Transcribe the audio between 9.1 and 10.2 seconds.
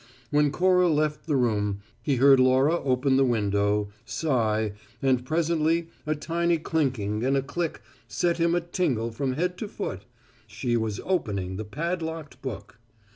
from head to foot: